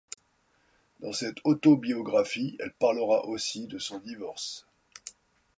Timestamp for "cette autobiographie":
1.13-2.57